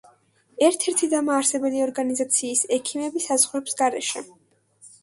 ერთ-ერთი 0.67 1.09
დამაარსებელი 1.11 1.83
ორგანიზაციის 1.89 2.65
„ექიმები 2.79 3.25
საზღვრებს 3.29 3.79
გარეშე“. 3.85 4.27